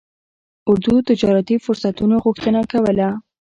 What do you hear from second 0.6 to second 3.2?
ازادو تجارتي فرصتونو غوښتنه کوله.